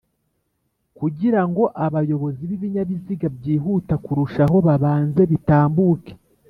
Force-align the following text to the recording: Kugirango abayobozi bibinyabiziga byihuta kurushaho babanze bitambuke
Kugirango 0.97 1.63
abayobozi 1.85 2.41
bibinyabiziga 2.49 3.27
byihuta 3.37 3.93
kurushaho 4.05 4.57
babanze 4.67 5.21
bitambuke 5.31 6.13